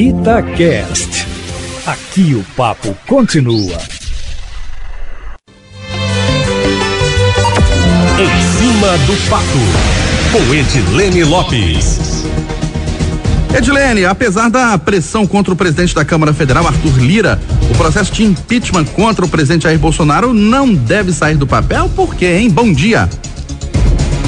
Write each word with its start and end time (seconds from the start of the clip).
Itacast. 0.00 1.26
Aqui 1.84 2.34
o 2.34 2.42
papo 2.56 2.96
continua. 3.06 3.76
Em 8.18 8.40
cima 8.56 8.96
do 9.06 9.28
papo, 9.28 9.44
com 10.32 10.54
Edilene 10.54 11.22
Lopes. 11.24 12.24
Edilene, 13.54 14.06
apesar 14.06 14.48
da 14.48 14.78
pressão 14.78 15.26
contra 15.26 15.52
o 15.52 15.56
presidente 15.56 15.94
da 15.94 16.02
Câmara 16.02 16.32
Federal, 16.32 16.66
Arthur 16.66 16.96
Lira, 16.98 17.38
o 17.70 17.74
processo 17.76 18.10
de 18.10 18.24
impeachment 18.24 18.86
contra 18.86 19.26
o 19.26 19.28
presidente 19.28 19.64
Jair 19.64 19.78
Bolsonaro 19.78 20.32
não 20.32 20.74
deve 20.74 21.12
sair 21.12 21.36
do 21.36 21.46
papel? 21.46 21.90
Por 21.90 22.14
quê, 22.14 22.38
hein? 22.38 22.48
Bom 22.48 22.72
dia. 22.72 23.06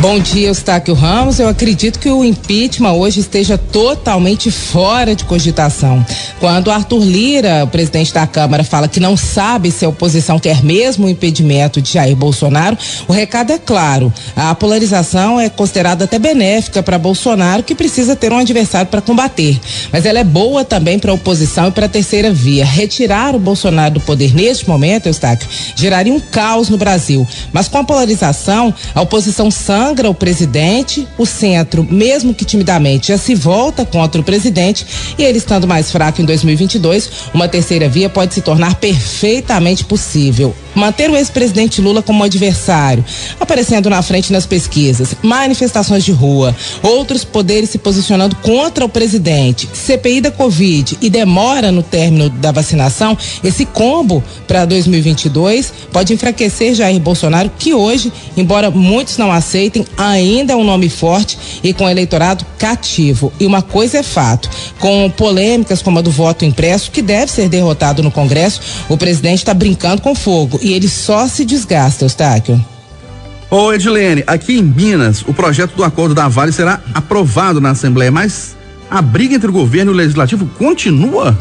Bom 0.00 0.18
dia, 0.18 0.48
Eustáquio 0.48 0.94
Ramos. 0.94 1.38
Eu 1.38 1.46
acredito 1.46 1.98
que 1.98 2.08
o 2.08 2.24
impeachment 2.24 2.92
hoje 2.92 3.20
esteja 3.20 3.58
totalmente 3.58 4.50
fora 4.50 5.14
de 5.14 5.26
cogitação. 5.26 6.02
Quando 6.38 6.70
Arthur 6.70 7.04
Lira, 7.04 7.66
presidente 7.66 8.14
da 8.14 8.26
Câmara, 8.26 8.64
fala 8.64 8.88
que 8.88 8.98
não 8.98 9.14
sabe 9.14 9.70
se 9.70 9.84
a 9.84 9.90
oposição 9.90 10.38
quer 10.38 10.64
mesmo 10.64 11.06
o 11.06 11.10
impedimento 11.10 11.82
de 11.82 11.92
Jair 11.92 12.16
Bolsonaro, 12.16 12.78
o 13.06 13.12
recado 13.12 13.52
é 13.52 13.58
claro. 13.58 14.10
A 14.34 14.54
polarização 14.54 15.38
é 15.38 15.50
considerada 15.50 16.06
até 16.06 16.18
benéfica 16.18 16.82
para 16.82 16.98
Bolsonaro, 16.98 17.62
que 17.62 17.74
precisa 17.74 18.16
ter 18.16 18.32
um 18.32 18.38
adversário 18.38 18.90
para 18.90 19.02
combater. 19.02 19.60
Mas 19.92 20.06
ela 20.06 20.18
é 20.18 20.24
boa 20.24 20.64
também 20.64 20.98
para 20.98 21.10
a 21.10 21.14
oposição 21.14 21.68
e 21.68 21.72
para 21.72 21.84
a 21.84 21.90
terceira 21.90 22.32
via. 22.32 22.64
Retirar 22.64 23.36
o 23.36 23.38
Bolsonaro 23.38 23.94
do 23.94 24.00
poder 24.00 24.34
neste 24.34 24.66
momento, 24.66 25.08
Eustáquio, 25.08 25.46
geraria 25.76 26.14
um 26.14 26.20
caos 26.20 26.70
no 26.70 26.78
Brasil. 26.78 27.28
Mas 27.52 27.68
com 27.68 27.76
a 27.76 27.84
polarização, 27.84 28.72
a 28.94 29.02
oposição 29.02 29.50
sangra 29.50 29.89
sangra 29.90 30.08
o 30.08 30.14
presidente, 30.14 31.08
o 31.18 31.26
centro, 31.26 31.84
mesmo 31.90 32.32
que 32.32 32.44
timidamente, 32.44 33.08
já 33.08 33.18
se 33.18 33.34
volta 33.34 33.84
contra 33.84 34.20
o 34.20 34.24
presidente. 34.24 34.86
E 35.18 35.24
ele 35.24 35.38
estando 35.38 35.66
mais 35.66 35.90
fraco 35.90 36.22
em 36.22 36.24
2022, 36.24 37.10
uma 37.34 37.48
terceira 37.48 37.88
via 37.88 38.08
pode 38.08 38.32
se 38.34 38.40
tornar 38.40 38.76
perfeitamente 38.76 39.84
possível 39.84 40.54
manter 40.74 41.10
o 41.10 41.16
ex-presidente 41.16 41.80
Lula 41.80 42.02
como 42.02 42.24
adversário, 42.24 43.04
aparecendo 43.38 43.90
na 43.90 44.02
frente 44.02 44.32
nas 44.32 44.46
pesquisas, 44.46 45.14
manifestações 45.22 46.04
de 46.04 46.12
rua, 46.12 46.54
outros 46.82 47.24
poderes 47.24 47.70
se 47.70 47.78
posicionando 47.78 48.36
contra 48.36 48.84
o 48.84 48.88
presidente, 48.88 49.68
CPI 49.72 50.20
da 50.20 50.30
Covid 50.30 50.98
e 51.00 51.10
demora 51.10 51.72
no 51.72 51.82
término 51.82 52.28
da 52.28 52.52
vacinação, 52.52 53.16
esse 53.42 53.64
combo 53.64 54.22
para 54.46 54.64
2022 54.64 55.72
pode 55.92 56.12
enfraquecer 56.12 56.74
Jair 56.74 57.00
Bolsonaro, 57.00 57.50
que 57.58 57.74
hoje, 57.74 58.12
embora 58.36 58.70
muitos 58.70 59.16
não 59.18 59.32
aceitem, 59.32 59.86
ainda 59.96 60.52
é 60.52 60.56
um 60.56 60.64
nome 60.64 60.88
forte 60.88 61.38
e 61.62 61.72
com 61.72 61.88
eleitorado 61.88 62.44
cativo. 62.58 63.32
E 63.40 63.46
uma 63.46 63.62
coisa 63.62 63.98
é 63.98 64.02
fato, 64.02 64.48
com 64.78 65.10
polêmicas 65.10 65.82
como 65.82 65.98
a 65.98 66.02
do 66.02 66.10
voto 66.10 66.44
impresso, 66.44 66.90
que 66.90 67.02
deve 67.02 67.30
ser 67.30 67.48
derrotado 67.48 68.02
no 68.02 68.10
Congresso, 68.10 68.60
o 68.88 68.96
presidente 68.96 69.38
está 69.38 69.54
brincando 69.54 70.02
com 70.02 70.14
fogo 70.14 70.59
e 70.60 70.72
ele 70.72 70.88
só 70.88 71.26
se 71.26 71.44
desgasta, 71.44 72.04
Eustáquio. 72.04 72.64
Ô 73.50 73.72
Edilene, 73.72 74.22
aqui 74.26 74.58
em 74.58 74.62
Minas, 74.62 75.22
o 75.22 75.34
projeto 75.34 75.74
do 75.74 75.82
acordo 75.82 76.14
da 76.14 76.28
Vale 76.28 76.52
será 76.52 76.80
aprovado 76.94 77.60
na 77.60 77.70
Assembleia, 77.70 78.10
mas 78.10 78.56
a 78.88 79.02
briga 79.02 79.34
entre 79.34 79.48
o 79.48 79.52
governo 79.52 79.90
e 79.90 79.94
o 79.94 79.96
legislativo 79.96 80.46
continua? 80.58 81.36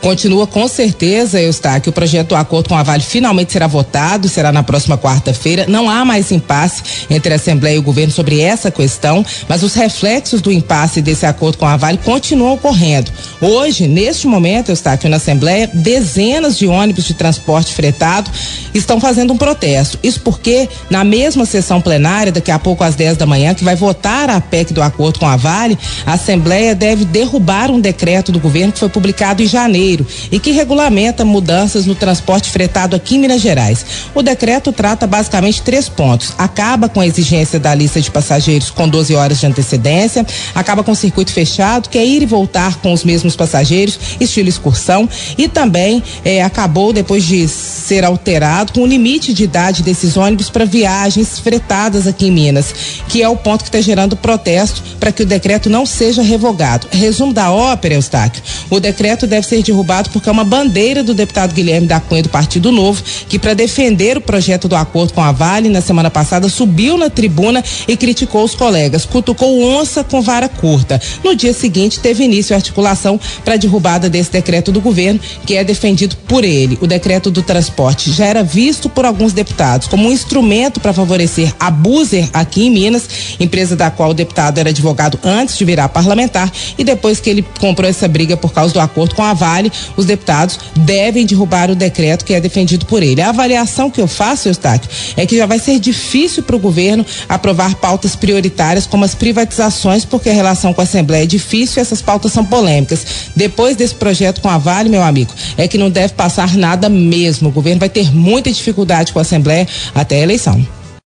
Continua 0.00 0.46
com 0.46 0.66
certeza, 0.68 1.40
Eustáquio, 1.40 1.90
o 1.90 1.92
projeto 1.92 2.28
do 2.28 2.36
acordo 2.36 2.68
com 2.68 2.76
a 2.76 2.82
Vale 2.82 3.02
finalmente 3.02 3.52
será 3.52 3.66
votado, 3.66 4.28
será 4.28 4.52
na 4.52 4.62
próxima 4.62 4.96
quarta-feira. 4.96 5.66
Não 5.68 5.88
há 5.88 6.04
mais 6.04 6.30
impasse 6.30 6.82
entre 7.10 7.32
a 7.32 7.36
Assembleia 7.36 7.76
e 7.76 7.78
o 7.78 7.82
governo 7.82 8.12
sobre 8.12 8.40
essa 8.40 8.70
questão, 8.70 9.24
mas 9.48 9.62
os 9.62 9.74
reflexos 9.74 10.40
do 10.40 10.52
impasse 10.52 11.02
desse 11.02 11.26
acordo 11.26 11.58
com 11.58 11.66
a 11.66 11.76
Vale 11.76 11.98
continuam 11.98 12.54
ocorrendo. 12.54 13.10
Hoje, 13.40 13.86
neste 13.86 14.26
momento, 14.26 14.70
Eustáquio, 14.70 15.10
na 15.10 15.16
Assembleia, 15.16 15.68
dezenas 15.72 16.56
de 16.56 16.66
ônibus 16.66 17.04
de 17.04 17.14
transporte 17.14 17.74
fretado 17.74 18.30
estão 18.72 19.00
fazendo 19.00 19.32
um 19.32 19.36
protesto. 19.36 19.98
Isso 20.02 20.20
porque, 20.20 20.68
na 20.88 21.04
mesma 21.04 21.44
sessão 21.44 21.80
plenária, 21.80 22.32
daqui 22.32 22.50
a 22.50 22.58
pouco 22.58 22.84
às 22.84 22.94
10 22.94 23.16
da 23.16 23.26
manhã, 23.26 23.54
que 23.54 23.64
vai 23.64 23.74
votar 23.74 24.30
a 24.30 24.40
PEC 24.40 24.72
do 24.72 24.82
acordo 24.82 25.18
com 25.18 25.26
a 25.26 25.36
Vale, 25.36 25.78
a 26.06 26.14
Assembleia 26.14 26.74
deve 26.74 27.04
derrubar 27.04 27.70
um 27.70 27.80
decreto 27.80 28.30
do 28.30 28.38
governo 28.38 28.72
que 28.72 28.78
foi 28.78 28.88
publicado 28.88 29.42
em 29.42 29.46
janeiro 29.46 29.67
Janeiro 29.68 30.06
e 30.32 30.40
que 30.40 30.50
regulamenta 30.50 31.24
mudanças 31.24 31.84
no 31.84 31.94
transporte 31.94 32.50
fretado 32.50 32.96
aqui 32.96 33.16
em 33.16 33.18
Minas 33.18 33.42
Gerais. 33.42 33.84
O 34.14 34.22
decreto 34.22 34.72
trata 34.72 35.06
basicamente 35.06 35.60
três 35.62 35.88
pontos: 35.88 36.32
acaba 36.38 36.88
com 36.88 37.00
a 37.00 37.06
exigência 37.06 37.60
da 37.60 37.74
lista 37.74 38.00
de 38.00 38.10
passageiros 38.10 38.70
com 38.70 38.88
12 38.88 39.14
horas 39.14 39.38
de 39.38 39.46
antecedência, 39.46 40.26
acaba 40.54 40.82
com 40.82 40.92
o 40.92 40.96
circuito 40.96 41.32
fechado, 41.32 41.90
que 41.90 41.98
é 41.98 42.04
ir 42.04 42.22
e 42.22 42.26
voltar 42.26 42.76
com 42.80 42.92
os 42.92 43.04
mesmos 43.04 43.36
passageiros, 43.36 43.98
estilo 44.18 44.48
excursão, 44.48 45.08
e 45.36 45.46
também 45.46 46.02
eh, 46.24 46.42
acabou, 46.42 46.92
depois 46.92 47.24
de 47.24 47.46
ser 47.46 48.04
alterado, 48.04 48.72
com 48.72 48.80
o 48.80 48.86
limite 48.86 49.34
de 49.34 49.44
idade 49.44 49.82
desses 49.82 50.16
ônibus 50.16 50.48
para 50.48 50.64
viagens 50.64 51.38
fretadas 51.38 52.06
aqui 52.06 52.28
em 52.28 52.30
Minas, 52.30 52.74
que 53.08 53.22
é 53.22 53.28
o 53.28 53.36
ponto 53.36 53.62
que 53.62 53.68
está 53.68 53.80
gerando 53.80 54.16
protesto 54.16 54.82
para 54.98 55.12
que 55.12 55.22
o 55.22 55.26
decreto 55.26 55.68
não 55.68 55.84
seja 55.84 56.22
revogado. 56.22 56.86
Resumo 56.90 57.32
da 57.32 57.50
ópera, 57.50 57.94
Eustáquio: 57.94 58.42
o 58.70 58.80
decreto 58.80 59.26
deve 59.26 59.46
ser 59.46 59.57
derrubado 59.62 59.88
derrubado 59.88 60.10
porque 60.10 60.28
é 60.28 60.32
uma 60.32 60.44
bandeira 60.44 61.02
do 61.02 61.14
deputado 61.14 61.54
Guilherme 61.54 61.86
da 61.86 62.00
Cunha 62.00 62.22
do 62.22 62.28
Partido 62.28 62.70
Novo, 62.70 63.02
que 63.28 63.38
para 63.38 63.54
defender 63.54 64.16
o 64.16 64.20
projeto 64.20 64.68
do 64.68 64.76
acordo 64.76 65.12
com 65.12 65.22
a 65.22 65.32
Vale 65.32 65.68
na 65.68 65.80
semana 65.80 66.10
passada 66.10 66.48
subiu 66.48 66.98
na 66.98 67.08
tribuna 67.08 67.64
e 67.86 67.96
criticou 67.96 68.44
os 68.44 68.54
colegas, 68.54 69.04
cutucou 69.04 69.62
onça 69.62 70.04
com 70.04 70.20
vara 70.20 70.48
curta. 70.48 71.00
No 71.24 71.34
dia 71.34 71.52
seguinte 71.52 72.00
teve 72.00 72.24
início 72.24 72.54
a 72.54 72.58
articulação 72.58 73.18
para 73.44 73.54
a 73.54 73.56
derrubada 73.56 74.10
desse 74.10 74.32
decreto 74.32 74.72
do 74.72 74.80
governo, 74.80 75.20
que 75.46 75.56
é 75.56 75.64
defendido 75.64 76.16
por 76.28 76.44
ele. 76.44 76.78
O 76.80 76.86
decreto 76.86 77.30
do 77.30 77.42
transporte 77.42 78.10
já 78.10 78.26
era 78.26 78.42
visto 78.42 78.88
por 78.88 79.04
alguns 79.04 79.32
deputados 79.32 79.86
como 79.86 80.08
um 80.08 80.12
instrumento 80.12 80.80
para 80.80 80.92
favorecer 80.92 81.54
a 81.58 81.70
Buser 81.70 82.28
aqui 82.32 82.66
em 82.66 82.70
Minas, 82.70 83.08
empresa 83.38 83.76
da 83.76 83.90
qual 83.90 84.10
o 84.10 84.14
deputado 84.14 84.58
era 84.58 84.70
advogado 84.70 85.18
antes 85.22 85.56
de 85.56 85.64
virar 85.64 85.88
parlamentar 85.88 86.50
e 86.76 86.84
depois 86.84 87.20
que 87.20 87.30
ele 87.30 87.44
comprou 87.60 87.88
essa 87.88 88.08
briga 88.08 88.36
por 88.36 88.52
causa 88.52 88.74
do 88.74 88.80
acordo 88.80 89.14
com 89.14 89.22
a 89.22 89.32
Vale, 89.32 89.47
os 89.96 90.04
deputados 90.04 90.58
devem 90.76 91.26
derrubar 91.26 91.70
o 91.70 91.74
decreto 91.74 92.24
que 92.24 92.34
é 92.34 92.40
defendido 92.40 92.86
por 92.86 93.02
ele. 93.02 93.20
A 93.20 93.30
avaliação 93.30 93.90
que 93.90 94.00
eu 94.00 94.06
faço, 94.06 94.48
Eustáquio, 94.48 94.90
é 95.16 95.26
que 95.26 95.36
já 95.36 95.46
vai 95.46 95.58
ser 95.58 95.78
difícil 95.78 96.42
para 96.42 96.56
o 96.56 96.58
governo 96.58 97.04
aprovar 97.28 97.74
pautas 97.76 98.14
prioritárias 98.14 98.86
como 98.86 99.04
as 99.04 99.14
privatizações, 99.14 100.04
porque 100.04 100.28
a 100.30 100.32
relação 100.32 100.72
com 100.72 100.80
a 100.80 100.84
Assembleia 100.84 101.24
é 101.24 101.26
difícil 101.26 101.78
e 101.78 101.80
essas 101.80 102.02
pautas 102.02 102.32
são 102.32 102.44
polêmicas. 102.44 103.06
Depois 103.34 103.76
desse 103.76 103.94
projeto 103.94 104.40
com 104.40 104.48
a 104.48 104.58
Vale, 104.58 104.88
meu 104.88 105.02
amigo, 105.02 105.32
é 105.56 105.66
que 105.66 105.78
não 105.78 105.90
deve 105.90 106.14
passar 106.14 106.56
nada 106.56 106.88
mesmo. 106.88 107.48
O 107.48 107.52
governo 107.52 107.80
vai 107.80 107.88
ter 107.88 108.14
muita 108.14 108.50
dificuldade 108.50 109.12
com 109.12 109.18
a 109.18 109.22
Assembleia 109.22 109.66
até 109.94 110.16
a 110.16 110.22
eleição. 110.22 110.77